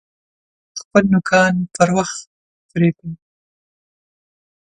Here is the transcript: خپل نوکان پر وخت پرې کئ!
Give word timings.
خپل 0.79 1.03
نوکان 1.13 1.53
پر 1.75 1.89
وخت 1.97 2.17
پرې 2.69 2.89
کئ! 2.97 3.11